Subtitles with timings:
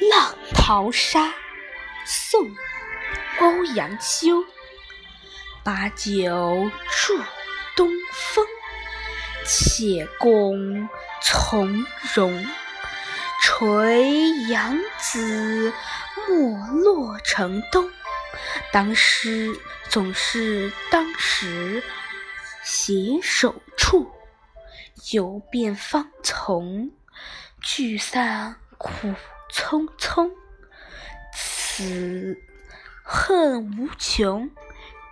[0.00, 1.34] 浪淘沙，
[2.06, 2.48] 宋·
[3.40, 4.42] 欧阳修。
[5.62, 7.16] 把酒祝
[7.76, 8.46] 东风，
[9.44, 10.88] 且共
[11.22, 11.84] 从
[12.14, 12.46] 容。
[13.42, 15.72] 垂杨紫，
[16.26, 17.90] 没落城东。
[18.72, 19.54] 当时
[19.88, 21.82] 总是当时，
[22.64, 24.10] 携手处。
[25.12, 26.90] 游遍芳丛，
[27.60, 29.14] 聚散苦
[29.52, 30.32] 匆匆。
[31.32, 32.36] 此
[33.04, 34.50] 恨无穷。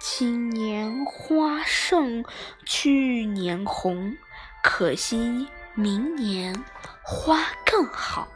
[0.01, 2.25] 今年花胜
[2.65, 4.17] 去年红，
[4.63, 6.65] 可惜明年
[7.03, 8.27] 花更好。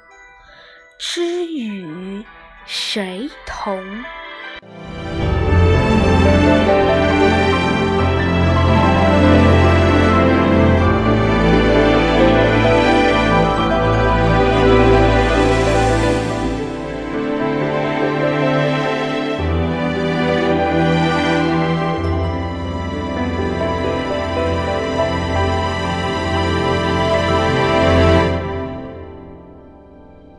[0.98, 2.24] 知与
[2.66, 4.04] 谁同？